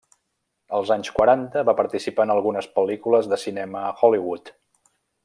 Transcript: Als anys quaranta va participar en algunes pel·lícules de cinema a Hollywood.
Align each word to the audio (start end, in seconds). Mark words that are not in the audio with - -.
Als 0.77 0.93
anys 0.95 1.11
quaranta 1.17 1.63
va 1.69 1.75
participar 1.81 2.25
en 2.29 2.33
algunes 2.37 2.71
pel·lícules 2.79 3.29
de 3.35 3.41
cinema 3.47 3.85
a 3.91 3.97
Hollywood. 4.01 4.51